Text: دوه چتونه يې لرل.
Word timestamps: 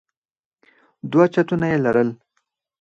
دوه 1.11 1.25
چتونه 1.33 1.65
يې 1.71 1.77
لرل. 1.85 2.09